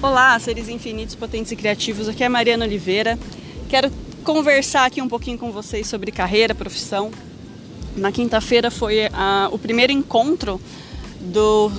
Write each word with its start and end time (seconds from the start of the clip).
Olá, 0.00 0.38
seres 0.38 0.68
infinitos, 0.68 1.16
potentes 1.16 1.50
e 1.50 1.56
criativos. 1.56 2.08
Aqui 2.08 2.22
é 2.22 2.28
Mariana 2.28 2.64
Oliveira. 2.64 3.18
Quero 3.68 3.90
conversar 4.22 4.84
aqui 4.84 5.02
um 5.02 5.08
pouquinho 5.08 5.36
com 5.36 5.50
vocês 5.50 5.88
sobre 5.88 6.12
carreira, 6.12 6.54
profissão. 6.54 7.10
Na 7.96 8.12
quinta-feira 8.12 8.70
foi 8.70 9.06
uh, 9.06 9.48
o 9.50 9.58
primeiro 9.58 9.92
encontro 9.92 10.60
do, 11.20 11.72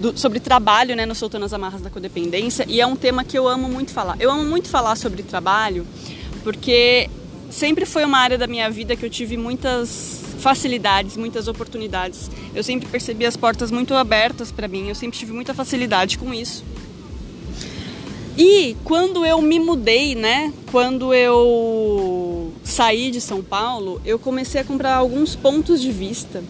do, 0.00 0.18
sobre 0.18 0.40
trabalho 0.40 0.96
né, 0.96 1.04
no 1.04 1.14
Soltando 1.14 1.44
as 1.44 1.52
Amarras 1.52 1.82
da 1.82 1.90
Codependência 1.90 2.64
e 2.66 2.80
é 2.80 2.86
um 2.86 2.96
tema 2.96 3.22
que 3.22 3.36
eu 3.36 3.46
amo 3.46 3.68
muito 3.68 3.90
falar. 3.90 4.16
Eu 4.18 4.30
amo 4.30 4.44
muito 4.44 4.70
falar 4.70 4.96
sobre 4.96 5.22
trabalho 5.22 5.86
porque 6.42 7.10
sempre 7.50 7.84
foi 7.84 8.06
uma 8.06 8.20
área 8.20 8.38
da 8.38 8.46
minha 8.46 8.70
vida 8.70 8.96
que 8.96 9.04
eu 9.04 9.10
tive 9.10 9.36
muitas 9.36 10.24
facilidades, 10.38 11.14
muitas 11.14 11.46
oportunidades. 11.46 12.30
Eu 12.54 12.64
sempre 12.64 12.88
percebi 12.88 13.26
as 13.26 13.36
portas 13.36 13.70
muito 13.70 13.92
abertas 13.92 14.50
para 14.50 14.66
mim, 14.66 14.88
eu 14.88 14.94
sempre 14.94 15.18
tive 15.18 15.34
muita 15.34 15.52
facilidade 15.52 16.16
com 16.16 16.32
isso. 16.32 16.64
E 18.36 18.76
quando 18.82 19.24
eu 19.24 19.40
me 19.40 19.60
mudei, 19.60 20.14
né? 20.14 20.52
Quando 20.70 21.14
eu 21.14 22.52
saí 22.64 23.10
de 23.10 23.20
São 23.20 23.42
Paulo, 23.42 24.00
eu 24.04 24.18
comecei 24.18 24.60
a 24.60 24.64
comprar 24.64 24.96
alguns 24.96 25.36
pontos 25.36 25.80
de 25.80 25.92
vista 25.92 26.42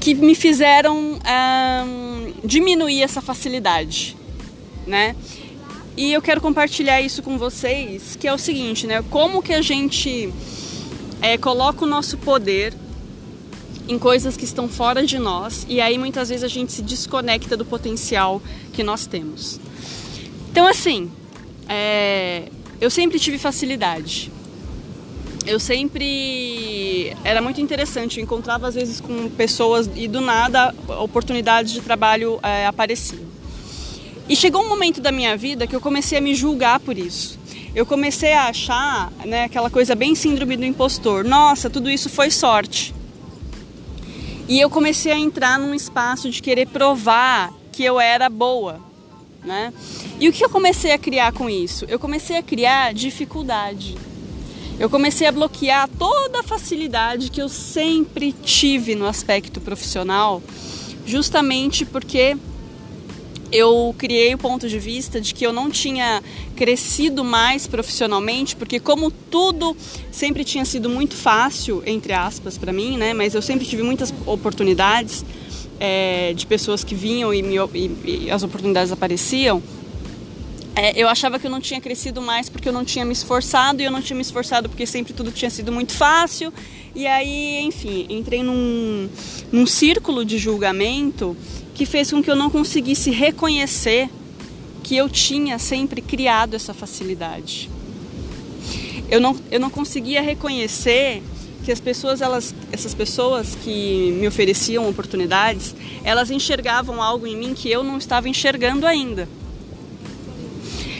que 0.00 0.14
me 0.14 0.34
fizeram 0.34 0.96
um, 0.98 2.32
diminuir 2.44 3.02
essa 3.02 3.20
facilidade, 3.20 4.16
né? 4.86 5.14
E 5.96 6.12
eu 6.12 6.22
quero 6.22 6.40
compartilhar 6.40 7.02
isso 7.02 7.22
com 7.22 7.36
vocês, 7.36 8.16
que 8.16 8.26
é 8.26 8.32
o 8.32 8.38
seguinte, 8.38 8.86
né? 8.86 9.04
Como 9.10 9.42
que 9.42 9.52
a 9.52 9.60
gente 9.60 10.32
é, 11.20 11.36
coloca 11.36 11.84
o 11.84 11.88
nosso 11.88 12.16
poder 12.16 12.74
em 13.86 13.98
coisas 13.98 14.36
que 14.36 14.44
estão 14.44 14.68
fora 14.68 15.04
de 15.04 15.18
nós 15.18 15.66
e 15.68 15.80
aí 15.80 15.98
muitas 15.98 16.30
vezes 16.30 16.44
a 16.44 16.48
gente 16.48 16.72
se 16.72 16.82
desconecta 16.82 17.56
do 17.56 17.64
potencial 17.64 18.40
que 18.72 18.82
nós 18.82 19.06
temos. 19.06 19.60
Então, 20.52 20.66
assim, 20.66 21.10
é, 21.66 22.50
eu 22.78 22.90
sempre 22.90 23.18
tive 23.18 23.38
facilidade. 23.38 24.30
Eu 25.46 25.58
sempre. 25.58 27.16
Era 27.24 27.40
muito 27.40 27.58
interessante, 27.58 28.18
eu 28.18 28.22
encontrava 28.22 28.68
às 28.68 28.74
vezes 28.74 29.00
com 29.00 29.30
pessoas 29.30 29.88
e 29.96 30.06
do 30.06 30.20
nada 30.20 30.74
oportunidades 31.00 31.72
de 31.72 31.80
trabalho 31.80 32.38
é, 32.42 32.66
apareciam. 32.66 33.24
E 34.28 34.36
chegou 34.36 34.62
um 34.62 34.68
momento 34.68 35.00
da 35.00 35.10
minha 35.10 35.34
vida 35.38 35.66
que 35.66 35.74
eu 35.74 35.80
comecei 35.80 36.18
a 36.18 36.20
me 36.20 36.34
julgar 36.34 36.78
por 36.80 36.98
isso. 36.98 37.40
Eu 37.74 37.86
comecei 37.86 38.34
a 38.34 38.48
achar 38.48 39.10
né, 39.24 39.44
aquela 39.44 39.70
coisa 39.70 39.94
bem 39.94 40.14
síndrome 40.14 40.58
do 40.58 40.66
impostor. 40.66 41.24
Nossa, 41.24 41.70
tudo 41.70 41.90
isso 41.90 42.10
foi 42.10 42.30
sorte. 42.30 42.94
E 44.46 44.60
eu 44.60 44.68
comecei 44.68 45.12
a 45.12 45.18
entrar 45.18 45.58
num 45.58 45.74
espaço 45.74 46.28
de 46.28 46.42
querer 46.42 46.68
provar 46.68 47.54
que 47.72 47.82
eu 47.82 47.98
era 47.98 48.28
boa 48.28 48.91
né? 49.44 49.72
E 50.20 50.28
o 50.28 50.32
que 50.32 50.44
eu 50.44 50.50
comecei 50.50 50.92
a 50.92 50.98
criar 50.98 51.32
com 51.32 51.48
isso? 51.48 51.84
Eu 51.88 51.98
comecei 51.98 52.36
a 52.36 52.42
criar 52.42 52.94
dificuldade. 52.94 53.96
Eu 54.78 54.88
comecei 54.88 55.26
a 55.26 55.32
bloquear 55.32 55.88
toda 55.98 56.40
a 56.40 56.42
facilidade 56.42 57.30
que 57.30 57.40
eu 57.40 57.48
sempre 57.48 58.32
tive 58.32 58.94
no 58.94 59.06
aspecto 59.06 59.60
profissional, 59.60 60.42
justamente 61.06 61.84
porque 61.84 62.36
eu 63.52 63.94
criei 63.98 64.34
o 64.34 64.38
ponto 64.38 64.66
de 64.66 64.78
vista 64.78 65.20
de 65.20 65.34
que 65.34 65.44
eu 65.44 65.52
não 65.52 65.70
tinha 65.70 66.22
crescido 66.56 67.22
mais 67.22 67.66
profissionalmente, 67.66 68.56
porque 68.56 68.80
como 68.80 69.10
tudo 69.10 69.76
sempre 70.10 70.42
tinha 70.42 70.64
sido 70.64 70.88
muito 70.88 71.14
fácil, 71.14 71.82
entre 71.84 72.14
aspas, 72.14 72.56
para 72.56 72.72
mim, 72.72 72.96
né? 72.96 73.12
Mas 73.12 73.34
eu 73.34 73.42
sempre 73.42 73.66
tive 73.66 73.82
muitas 73.82 74.12
oportunidades 74.24 75.22
é, 75.84 76.32
de 76.32 76.46
pessoas 76.46 76.84
que 76.84 76.94
vinham 76.94 77.34
e, 77.34 77.42
me, 77.42 77.56
e, 77.74 78.26
e 78.26 78.30
as 78.30 78.44
oportunidades 78.44 78.92
apareciam, 78.92 79.60
é, 80.76 80.92
eu 80.96 81.08
achava 81.08 81.40
que 81.40 81.46
eu 81.48 81.50
não 81.50 81.60
tinha 81.60 81.80
crescido 81.80 82.22
mais 82.22 82.48
porque 82.48 82.68
eu 82.68 82.72
não 82.72 82.84
tinha 82.84 83.04
me 83.04 83.12
esforçado 83.12 83.82
e 83.82 83.84
eu 83.84 83.90
não 83.90 84.00
tinha 84.00 84.14
me 84.14 84.22
esforçado 84.22 84.68
porque 84.68 84.86
sempre 84.86 85.12
tudo 85.12 85.32
tinha 85.32 85.50
sido 85.50 85.72
muito 85.72 85.92
fácil. 85.92 86.54
E 86.94 87.04
aí, 87.04 87.62
enfim, 87.64 88.06
entrei 88.08 88.44
num, 88.44 89.08
num 89.50 89.66
círculo 89.66 90.24
de 90.24 90.38
julgamento 90.38 91.36
que 91.74 91.84
fez 91.84 92.12
com 92.12 92.22
que 92.22 92.30
eu 92.30 92.36
não 92.36 92.48
conseguisse 92.48 93.10
reconhecer 93.10 94.08
que 94.84 94.96
eu 94.96 95.08
tinha 95.08 95.58
sempre 95.58 96.00
criado 96.00 96.54
essa 96.54 96.72
facilidade. 96.72 97.68
Eu 99.10 99.20
não, 99.20 99.36
eu 99.50 99.58
não 99.58 99.68
conseguia 99.68 100.22
reconhecer 100.22 101.24
que 101.64 101.72
as 101.72 101.80
pessoas, 101.80 102.20
elas, 102.20 102.54
essas 102.70 102.94
pessoas 102.94 103.54
que 103.54 104.16
me 104.18 104.26
ofereciam 104.26 104.88
oportunidades, 104.88 105.74
elas 106.04 106.30
enxergavam 106.30 107.02
algo 107.02 107.26
em 107.26 107.36
mim 107.36 107.54
que 107.54 107.70
eu 107.70 107.82
não 107.82 107.98
estava 107.98 108.28
enxergando 108.28 108.86
ainda. 108.86 109.28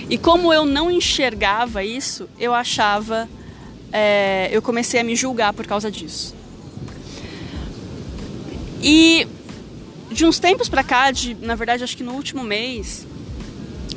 E 0.09 0.19
como 0.19 0.53
eu 0.53 0.65
não 0.65 0.91
enxergava 0.91 1.83
isso, 1.83 2.29
eu 2.39 2.55
achava, 2.55 3.29
é, 3.93 4.49
eu 4.53 4.61
comecei 4.61 5.01
a 5.01 5.05
me 5.05 5.17
julgar 5.17 5.53
por 5.53 5.67
causa 5.67 5.91
disso. 5.91 6.35
E 8.83 9.27
de 10.11 10.27
uns 10.27 10.39
tempos 10.39 10.69
para 10.69 10.85
cá, 10.85 11.11
de, 11.11 11.35
na 11.35 11.55
verdade 11.55 11.83
acho 11.83 11.97
que 11.97 12.03
no 12.03 12.13
último 12.13 12.43
mês, 12.43 13.07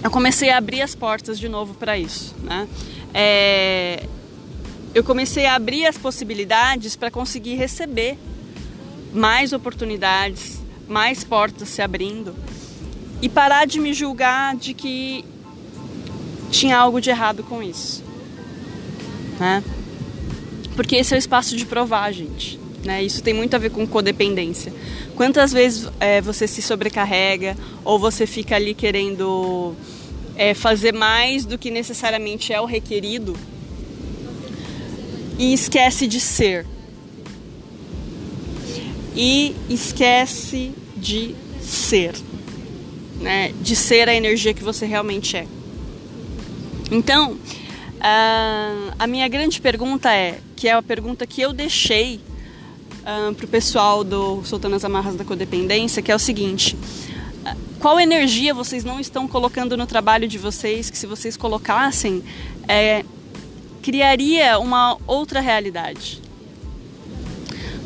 eu 0.04 0.10
comecei 0.10 0.50
a 0.50 0.58
abrir 0.58 0.82
as 0.82 0.96
portas 0.96 1.38
de 1.38 1.50
novo 1.50 1.74
para 1.74 1.98
isso, 1.98 2.34
né? 2.44 2.68
É, 3.14 4.08
eu 4.96 5.04
comecei 5.04 5.46
a 5.46 5.56
abrir 5.56 5.86
as 5.86 5.98
possibilidades 5.98 6.96
para 6.96 7.12
conseguir 7.12 7.56
receber 7.56 8.18
mais 9.14 9.52
oportunidades, 9.52 10.64
mais 10.88 11.22
portas 11.22 11.68
se 11.68 11.82
abrindo 11.82 12.34
e 13.22 13.28
parar 13.28 13.68
de 13.68 13.78
me 13.78 13.94
julgar 13.94 14.56
de 14.56 14.74
que 14.74 15.26
tinha 16.50 16.78
algo 16.78 17.02
de 17.02 17.10
errado 17.10 17.44
com 17.44 17.62
isso, 17.62 18.02
né? 19.38 19.62
Porque 20.78 20.96
esse 20.96 21.14
é 21.14 21.18
o 21.18 21.20
espaço 21.20 21.58
de 21.58 21.66
provar, 21.66 22.12
gente. 22.14 22.58
Né? 22.84 23.04
Isso 23.04 23.22
tem 23.22 23.34
muito 23.34 23.54
a 23.54 23.58
ver 23.58 23.72
com 23.72 23.86
codependência. 23.86 24.74
Quantas 25.16 25.52
vezes 25.52 25.90
é, 26.00 26.22
você 26.22 26.48
se 26.48 26.62
sobrecarrega 26.62 27.58
ou 27.84 27.98
você 28.00 28.26
fica 28.26 28.56
ali 28.56 28.74
querendo 28.74 29.74
é, 30.38 30.54
fazer 30.54 30.94
mais 30.94 31.46
do 31.46 31.58
que 31.58 31.72
necessariamente 31.72 32.54
é 32.54 32.62
o 32.62 32.66
requerido 32.66 33.36
e 35.38 35.54
esquece 35.54 36.08
de 36.08 36.20
ser. 36.20 36.66
E 39.16 39.56
esquece 39.70 40.72
de 40.96 41.36
ser, 41.62 42.14
né? 43.20 43.54
De 43.62 43.76
ser 43.76 44.10
a 44.10 44.14
energia 44.14 44.54
que 44.54 44.64
você 44.64 44.86
realmente 44.86 45.38
é. 45.38 45.48
Então, 46.92 47.38
a 49.00 49.08
minha 49.08 49.28
grande 49.28 49.60
pergunta 49.60 50.12
é, 50.12 50.40
que 50.56 50.68
é 50.68 50.74
a 50.74 50.82
pergunta 50.82 51.26
que 51.26 51.42
eu 51.42 51.54
deixei 51.54 52.20
para 53.38 53.46
o 53.46 53.48
pessoal 53.48 54.04
do 54.04 54.44
Soltando 54.44 54.76
as 54.76 54.84
Amarras 54.84 55.16
da 55.16 55.24
Codependência, 55.24 56.02
que 56.02 56.12
é 56.12 56.16
o 56.16 56.20
seguinte: 56.20 56.76
qual 57.80 58.00
energia 58.00 58.54
vocês 58.54 58.84
não 58.84 59.00
estão 59.00 59.28
colocando 59.28 59.78
no 59.78 59.86
trabalho 59.86 60.28
de 60.28 60.38
vocês 60.38 60.90
que 60.90 60.98
se 60.98 61.06
vocês 61.06 61.38
colocassem 61.38 62.24
é, 62.68 63.06
criaria 63.86 64.58
uma 64.58 64.98
outra 65.06 65.40
realidade. 65.40 66.20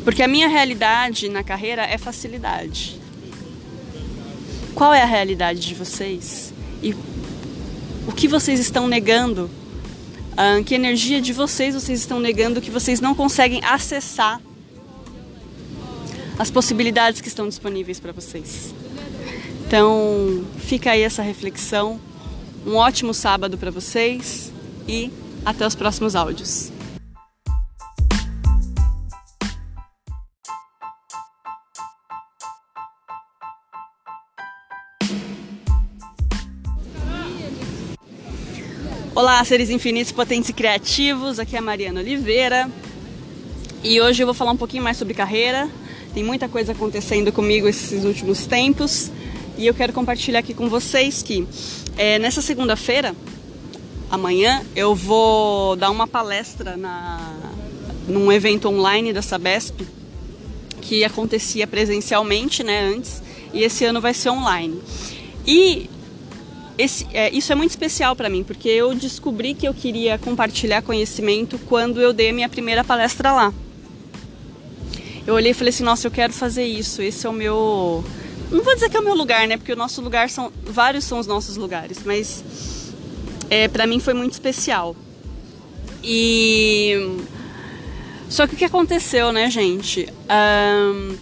Porque 0.02 0.22
a 0.22 0.28
minha 0.28 0.48
realidade 0.48 1.28
na 1.28 1.44
carreira 1.44 1.82
é 1.82 1.98
facilidade. 1.98 2.98
Qual 4.74 4.94
é 4.94 5.02
a 5.02 5.04
realidade 5.04 5.60
de 5.60 5.74
vocês? 5.74 6.54
E 6.82 6.94
o 8.08 8.12
que 8.16 8.26
vocês 8.26 8.58
estão 8.58 8.88
negando? 8.88 9.50
Ah, 10.34 10.62
que 10.64 10.74
energia 10.74 11.20
de 11.20 11.34
vocês 11.34 11.74
vocês 11.74 12.00
estão 12.00 12.18
negando 12.18 12.62
que 12.62 12.70
vocês 12.70 12.98
não 12.98 13.14
conseguem 13.14 13.62
acessar 13.62 14.40
as 16.38 16.50
possibilidades 16.50 17.20
que 17.20 17.28
estão 17.28 17.46
disponíveis 17.46 18.00
para 18.00 18.12
vocês? 18.12 18.74
Então, 19.66 20.46
fica 20.56 20.92
aí 20.92 21.02
essa 21.02 21.20
reflexão. 21.20 22.00
Um 22.66 22.76
ótimo 22.76 23.12
sábado 23.12 23.58
para 23.58 23.70
vocês 23.70 24.50
e 24.88 25.10
até 25.44 25.66
os 25.66 25.74
próximos 25.74 26.14
áudios. 26.14 26.70
Olá, 39.14 39.44
seres 39.44 39.68
infinitos, 39.68 40.12
potentes 40.12 40.48
e 40.48 40.52
criativos. 40.52 41.38
Aqui 41.38 41.54
é 41.54 41.58
a 41.58 41.62
Mariana 41.62 42.00
Oliveira. 42.00 42.70
E 43.82 44.00
hoje 44.00 44.22
eu 44.22 44.26
vou 44.26 44.34
falar 44.34 44.52
um 44.52 44.56
pouquinho 44.56 44.82
mais 44.82 44.96
sobre 44.96 45.12
carreira. 45.12 45.68
Tem 46.14 46.24
muita 46.24 46.48
coisa 46.48 46.72
acontecendo 46.72 47.30
comigo 47.30 47.68
esses 47.68 48.04
últimos 48.04 48.46
tempos. 48.46 49.10
E 49.58 49.66
eu 49.66 49.74
quero 49.74 49.92
compartilhar 49.92 50.38
aqui 50.38 50.54
com 50.54 50.68
vocês 50.68 51.22
que 51.22 51.46
é, 51.98 52.18
nessa 52.18 52.40
segunda-feira 52.40 53.14
amanhã 54.10 54.62
eu 54.74 54.94
vou 54.94 55.76
dar 55.76 55.90
uma 55.90 56.06
palestra 56.06 56.76
na, 56.76 57.18
num 58.08 58.30
evento 58.32 58.68
online 58.68 59.12
da 59.12 59.22
Sabesp 59.22 59.86
que 60.80 61.04
acontecia 61.04 61.66
presencialmente, 61.66 62.64
né, 62.64 62.92
antes, 62.94 63.22
e 63.52 63.62
esse 63.62 63.84
ano 63.84 64.00
vai 64.00 64.12
ser 64.12 64.30
online. 64.30 64.80
E 65.46 65.88
esse, 66.76 67.06
é, 67.12 67.30
isso 67.30 67.52
é 67.52 67.54
muito 67.54 67.70
especial 67.70 68.16
para 68.16 68.28
mim, 68.28 68.42
porque 68.42 68.68
eu 68.68 68.94
descobri 68.94 69.54
que 69.54 69.68
eu 69.68 69.74
queria 69.74 70.18
compartilhar 70.18 70.82
conhecimento 70.82 71.58
quando 71.68 72.00
eu 72.00 72.12
dei 72.12 72.30
a 72.30 72.32
minha 72.32 72.48
primeira 72.48 72.82
palestra 72.82 73.30
lá. 73.30 73.54
Eu 75.26 75.34
olhei 75.34 75.52
e 75.52 75.54
falei 75.54 75.68
assim, 75.68 75.84
nossa, 75.84 76.06
eu 76.06 76.10
quero 76.10 76.32
fazer 76.32 76.64
isso, 76.64 77.02
esse 77.02 77.26
é 77.26 77.30
o 77.30 77.32
meu... 77.32 78.02
Não 78.50 78.64
vou 78.64 78.74
dizer 78.74 78.88
que 78.88 78.96
é 78.96 79.00
o 79.00 79.04
meu 79.04 79.14
lugar, 79.14 79.46
né? 79.46 79.56
Porque 79.56 79.72
o 79.72 79.76
nosso 79.76 80.00
lugar 80.00 80.28
são... 80.28 80.50
Vários 80.64 81.04
são 81.04 81.20
os 81.20 81.26
nossos 81.26 81.56
lugares, 81.56 82.00
mas 82.04 82.42
é, 83.50 83.68
para 83.68 83.86
mim 83.86 84.00
foi 84.00 84.14
muito 84.14 84.32
especial. 84.32 84.96
E... 86.02 87.18
Só 88.28 88.46
que 88.46 88.54
o 88.54 88.56
que 88.56 88.64
aconteceu, 88.64 89.32
né, 89.32 89.50
gente? 89.50 90.08
Um... 90.30 91.16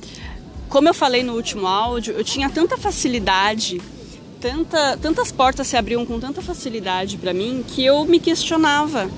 Como 0.69 0.87
eu 0.87 0.95
falei 0.95 1.23
no 1.23 1.33
último 1.33 1.67
áudio, 1.67 2.13
eu 2.13 2.23
tinha 2.23 2.51
tanta 2.51 2.77
facilidade 2.77 3.81
tanta, 4.41 4.97
tantas 4.97 5.33
portas 5.33 5.67
se 5.67 5.77
abriam 5.77 6.05
com 6.07 6.19
tanta 6.19 6.41
facilidade 6.41 7.17
para 7.17 7.33
mim 7.33 7.65
que 7.67 7.85
eu 7.85 8.05
me 8.05 8.21
questionava, 8.21 9.11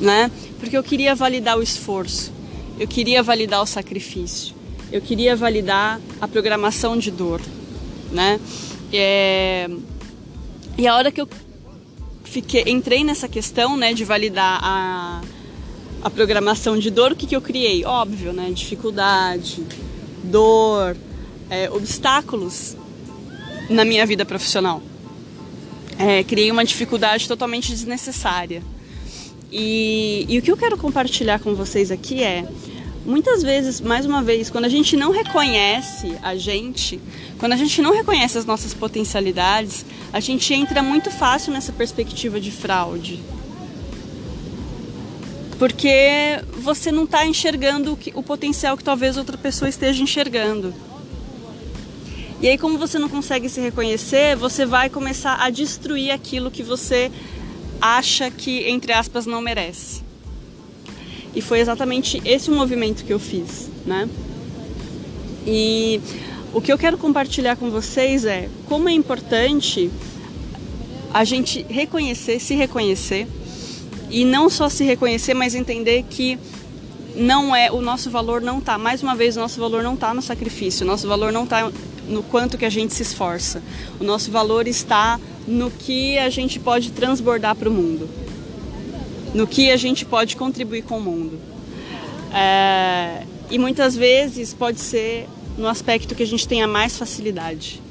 né? 0.00 0.30
Porque 0.58 0.76
eu 0.76 0.82
queria 0.82 1.14
validar 1.14 1.58
o 1.58 1.62
esforço, 1.62 2.32
eu 2.78 2.86
queria 2.86 3.22
validar 3.22 3.62
o 3.62 3.66
sacrifício, 3.66 4.54
eu 4.92 5.00
queria 5.00 5.34
validar 5.34 6.00
a 6.20 6.28
programação 6.28 6.96
de 6.96 7.10
dor, 7.10 7.40
né? 8.12 8.38
É... 8.92 9.68
E 10.76 10.88
a 10.88 10.96
hora 10.96 11.12
que 11.12 11.20
eu 11.20 11.28
fiquei, 12.24 12.64
entrei 12.66 13.04
nessa 13.04 13.28
questão, 13.28 13.76
né, 13.76 13.94
de 13.94 14.04
validar 14.04 14.58
a, 14.62 15.20
a 16.02 16.10
programação 16.10 16.78
de 16.78 16.90
dor, 16.90 17.12
o 17.12 17.16
que, 17.16 17.26
que 17.26 17.36
eu 17.36 17.40
criei? 17.40 17.84
Óbvio, 17.84 18.32
né? 18.32 18.50
Dificuldade, 18.50 19.62
dor, 20.24 20.96
é, 21.48 21.70
obstáculos 21.70 22.76
na 23.70 23.84
minha 23.84 24.04
vida 24.04 24.24
profissional. 24.24 24.82
É, 25.96 26.24
criei 26.24 26.50
uma 26.50 26.64
dificuldade 26.64 27.28
totalmente 27.28 27.70
desnecessária. 27.70 28.60
E, 29.52 30.26
e 30.28 30.38
o 30.38 30.42
que 30.42 30.50
eu 30.50 30.56
quero 30.56 30.76
compartilhar 30.76 31.38
com 31.38 31.54
vocês 31.54 31.92
aqui 31.92 32.20
é 32.20 32.44
muitas 33.04 33.42
vezes, 33.42 33.80
mais 33.80 34.06
uma 34.06 34.22
vez, 34.22 34.50
quando 34.50 34.64
a 34.64 34.68
gente 34.68 34.96
não 34.96 35.10
reconhece 35.10 36.16
a 36.22 36.36
gente, 36.36 37.00
quando 37.38 37.52
a 37.52 37.56
gente 37.56 37.82
não 37.82 37.92
reconhece 37.92 38.38
as 38.38 38.44
nossas 38.44 38.72
potencialidades, 38.72 39.84
a 40.12 40.20
gente 40.20 40.52
entra 40.54 40.82
muito 40.82 41.10
fácil 41.10 41.52
nessa 41.52 41.72
perspectiva 41.72 42.40
de 42.40 42.50
fraude. 42.50 43.22
Porque 45.58 46.42
você 46.58 46.90
não 46.90 47.04
está 47.04 47.26
enxergando 47.26 47.92
o, 47.92 47.96
que, 47.96 48.12
o 48.14 48.22
potencial 48.22 48.76
que 48.76 48.84
talvez 48.84 49.16
outra 49.16 49.36
pessoa 49.38 49.68
esteja 49.68 50.02
enxergando. 50.02 50.74
E 52.40 52.48
aí, 52.48 52.58
como 52.58 52.76
você 52.76 52.98
não 52.98 53.08
consegue 53.08 53.48
se 53.48 53.60
reconhecer, 53.60 54.36
você 54.36 54.66
vai 54.66 54.90
começar 54.90 55.36
a 55.40 55.48
destruir 55.50 56.10
aquilo 56.10 56.50
que 56.50 56.62
você 56.62 57.10
acha 57.80 58.30
que, 58.30 58.68
entre 58.68 58.92
aspas, 58.92 59.24
não 59.24 59.40
merece. 59.40 60.03
E 61.34 61.40
foi 61.40 61.60
exatamente 61.60 62.20
esse 62.24 62.50
o 62.50 62.54
movimento 62.54 63.04
que 63.04 63.12
eu 63.12 63.18
fiz, 63.18 63.68
né? 63.84 64.08
E 65.46 66.00
o 66.52 66.60
que 66.60 66.72
eu 66.72 66.78
quero 66.78 66.96
compartilhar 66.96 67.56
com 67.56 67.70
vocês 67.70 68.24
é 68.24 68.48
como 68.66 68.88
é 68.88 68.92
importante 68.92 69.90
a 71.12 71.24
gente 71.24 71.64
reconhecer, 71.68 72.40
se 72.40 72.54
reconhecer 72.54 73.26
e 74.10 74.24
não 74.24 74.48
só 74.48 74.68
se 74.68 74.84
reconhecer, 74.84 75.34
mas 75.34 75.54
entender 75.54 76.04
que 76.08 76.38
não 77.16 77.54
é 77.54 77.70
o 77.70 77.80
nosso 77.80 78.10
valor 78.10 78.40
não 78.40 78.60
tá, 78.60 78.76
mais 78.76 79.02
uma 79.02 79.14
vez 79.14 79.36
o 79.36 79.40
nosso 79.40 79.60
valor 79.60 79.82
não 79.82 79.96
tá 79.96 80.12
no 80.12 80.22
sacrifício, 80.22 80.84
o 80.84 80.86
nosso 80.86 81.06
valor 81.06 81.32
não 81.32 81.46
tá 81.46 81.70
no 82.08 82.22
quanto 82.22 82.58
que 82.58 82.64
a 82.64 82.70
gente 82.70 82.92
se 82.92 83.02
esforça. 83.02 83.62
O 84.00 84.04
nosso 84.04 84.30
valor 84.30 84.66
está 84.66 85.18
no 85.46 85.70
que 85.70 86.18
a 86.18 86.28
gente 86.28 86.58
pode 86.58 86.90
transbordar 86.90 87.54
para 87.54 87.68
o 87.68 87.72
mundo, 87.72 88.08
no 89.34 89.46
que 89.46 89.70
a 89.70 89.76
gente 89.76 90.04
pode 90.04 90.36
contribuir 90.36 90.82
com 90.82 90.98
o 90.98 91.00
mundo. 91.00 91.38
É, 92.32 93.24
e 93.50 93.58
muitas 93.58 93.94
vezes 93.94 94.54
pode 94.54 94.80
ser 94.80 95.28
no 95.58 95.68
aspecto 95.68 96.14
que 96.14 96.22
a 96.22 96.26
gente 96.26 96.46
tenha 96.46 96.66
mais 96.66 96.96
facilidade. 96.96 97.82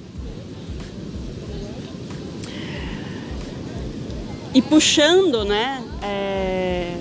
E 4.54 4.62
puxando, 4.62 5.44
né, 5.44 5.84
é, 6.02 6.96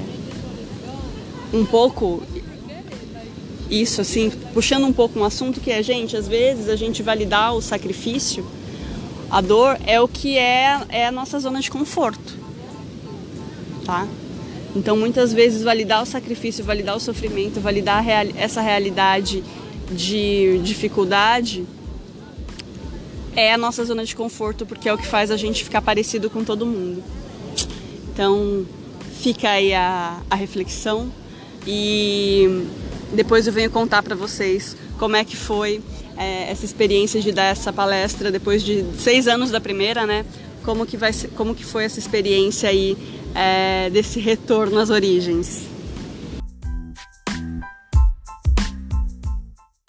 um 1.53 1.65
pouco 1.65 2.23
isso, 3.71 4.01
assim, 4.01 4.31
puxando 4.53 4.85
um 4.85 4.93
pouco 4.93 5.19
um 5.19 5.25
assunto 5.25 5.61
que 5.61 5.71
é, 5.71 5.83
gente, 5.83 6.17
às 6.17 6.29
vezes 6.29 6.69
a 6.69 6.77
gente 6.77 7.03
validar 7.03 7.55
o 7.55 7.61
sacrifício, 7.61 8.47
a 9.31 9.41
dor, 9.41 9.79
é 9.87 10.01
o 10.01 10.07
que 10.07 10.37
é, 10.37 10.81
é 10.89 11.07
a 11.07 11.13
nossa 11.13 11.39
zona 11.41 11.61
de 11.61 11.71
conforto, 11.71 12.35
tá? 13.85 14.07
Então, 14.75 14.97
muitas 14.97 15.33
vezes, 15.33 15.63
validar 15.63 16.03
o 16.03 16.07
sacrifício, 16.07 16.65
validar 16.65 16.97
o 16.97 17.01
sofrimento, 17.01 17.61
validar 17.61 18.05
essa 18.37 18.61
realidade 18.61 19.45
de 19.91 20.59
dificuldade 20.63 21.67
é 23.35 23.53
a 23.53 23.59
nossa 23.59 23.85
zona 23.85 24.05
de 24.05 24.15
conforto, 24.15 24.67
porque 24.67 24.89
é 24.89 24.93
o 24.93 24.99
que 24.99 25.07
faz 25.07 25.31
a 25.31 25.37
gente 25.37 25.65
ficar 25.65 25.83
parecido 25.83 26.29
com 26.31 26.45
todo 26.45 26.67
mundo. 26.67 27.03
Então, 28.13 28.67
fica 29.21 29.51
aí 29.51 29.73
a, 29.73 30.21
a 30.29 30.35
reflexão 30.35 31.11
e 31.67 32.67
depois 33.13 33.47
eu 33.47 33.53
venho 33.53 33.71
contar 33.71 34.03
para 34.03 34.15
vocês 34.15 34.77
como 34.99 35.17
é 35.17 35.25
que 35.25 35.37
foi 35.37 35.81
é, 36.17 36.51
essa 36.51 36.65
experiência 36.65 37.21
de 37.21 37.33
dar 37.33 37.45
essa 37.45 37.73
palestra 37.73 38.31
depois 38.31 38.63
de 38.63 38.85
seis 38.99 39.27
anos 39.27 39.51
da 39.51 39.61
primeira, 39.61 40.07
né? 40.07 40.25
Como 40.65 40.87
que, 40.87 40.97
vai 40.97 41.13
como 41.37 41.55
que 41.55 41.65
foi 41.65 41.85
essa 41.85 41.99
experiência 41.99 42.69
aí 42.69 42.97
é, 43.35 43.91
desse 43.91 44.21
retorno 44.21 44.79
às 44.79 44.91
origens. 44.91 45.72